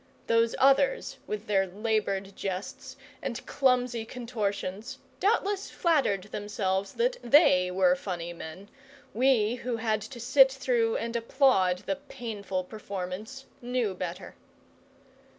[0.25, 7.95] Those others, with their laboured jests and clumsy contortions, doubtless flattered themselves that THEY were
[7.95, 8.69] funny men;
[9.13, 14.33] we, who had to sit through and applaud the painful performance, knew better.